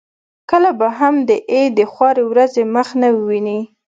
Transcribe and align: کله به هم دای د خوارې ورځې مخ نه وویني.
کله 0.49 0.69
به 0.79 0.87
هم 0.99 1.15
دای 1.29 1.63
د 1.77 1.79
خوارې 1.91 2.23
ورځې 2.31 2.63
مخ 2.75 2.87
نه 3.01 3.09
وویني. 3.15 3.59